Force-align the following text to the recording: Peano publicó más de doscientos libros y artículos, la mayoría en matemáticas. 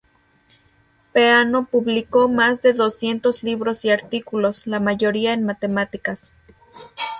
Peano 1.13 1.65
publicó 1.67 2.27
más 2.27 2.63
de 2.63 2.73
doscientos 2.73 3.43
libros 3.43 3.85
y 3.85 3.91
artículos, 3.91 4.65
la 4.65 4.79
mayoría 4.79 5.31
en 5.33 5.45
matemáticas. 5.45 6.33